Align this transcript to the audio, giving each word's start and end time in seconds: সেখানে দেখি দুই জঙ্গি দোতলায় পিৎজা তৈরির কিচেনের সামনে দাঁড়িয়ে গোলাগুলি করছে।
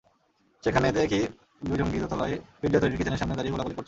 সেখানে 0.63 0.87
দেখি 0.91 1.21
দুই 1.61 1.77
জঙ্গি 1.77 1.97
দোতলায় 2.03 2.35
পিৎজা 2.59 2.79
তৈরির 2.81 2.99
কিচেনের 2.99 3.19
সামনে 3.19 3.35
দাঁড়িয়ে 3.35 3.53
গোলাগুলি 3.53 3.73
করছে। 3.73 3.79